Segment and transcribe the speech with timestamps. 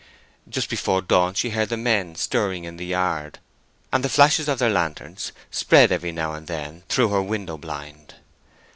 [0.49, 3.37] Just before dawn she heard the men stirring in the yard;
[3.93, 8.15] and the flashes of their lanterns spread every now and then through her window blind.